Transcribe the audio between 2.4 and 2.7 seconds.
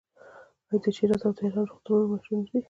نه دي؟